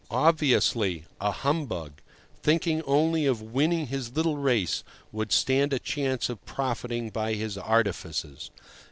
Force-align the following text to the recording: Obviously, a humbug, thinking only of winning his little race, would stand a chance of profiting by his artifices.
Obviously, 0.09 1.05
a 1.19 1.29
humbug, 1.29 2.01
thinking 2.41 2.81
only 2.87 3.27
of 3.27 3.39
winning 3.39 3.85
his 3.85 4.15
little 4.15 4.35
race, 4.35 4.83
would 5.11 5.31
stand 5.31 5.73
a 5.73 5.77
chance 5.77 6.27
of 6.27 6.43
profiting 6.43 7.11
by 7.11 7.35
his 7.35 7.55
artifices. 7.55 8.49